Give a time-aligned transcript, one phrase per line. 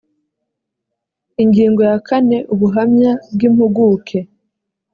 [1.43, 4.19] ingingo ya kane ubuhamya bw’impuguke